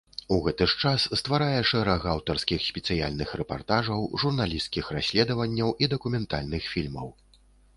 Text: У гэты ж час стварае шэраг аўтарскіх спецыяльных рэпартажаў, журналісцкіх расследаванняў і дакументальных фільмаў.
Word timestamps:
У 0.35 0.37
гэты 0.45 0.67
ж 0.69 0.77
час 0.83 1.03
стварае 1.19 1.59
шэраг 1.71 2.07
аўтарскіх 2.13 2.65
спецыяльных 2.69 3.33
рэпартажаў, 3.41 3.99
журналісцкіх 4.25 4.85
расследаванняў 4.97 5.69
і 5.85 5.91
дакументальных 5.93 6.63
фільмаў. 6.75 7.07